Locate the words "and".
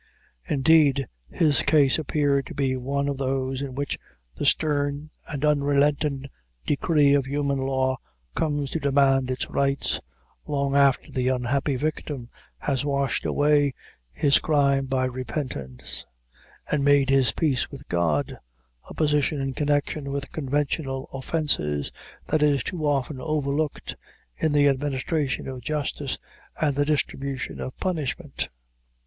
5.27-5.45, 16.71-16.83, 26.59-26.75